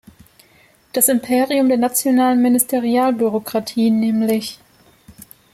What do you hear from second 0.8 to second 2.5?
Das Imperium der nationalen